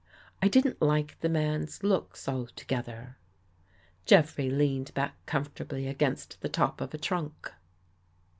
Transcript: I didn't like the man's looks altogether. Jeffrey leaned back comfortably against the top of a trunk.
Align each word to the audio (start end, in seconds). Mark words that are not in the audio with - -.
I 0.41 0.47
didn't 0.47 0.81
like 0.81 1.19
the 1.19 1.29
man's 1.29 1.83
looks 1.83 2.27
altogether. 2.27 3.17
Jeffrey 4.07 4.49
leaned 4.49 4.91
back 4.95 5.23
comfortably 5.27 5.85
against 5.85 6.41
the 6.41 6.49
top 6.49 6.81
of 6.81 6.91
a 6.95 6.97
trunk. 6.97 7.53